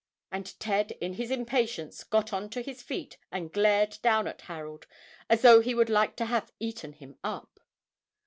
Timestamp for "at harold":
4.27-4.87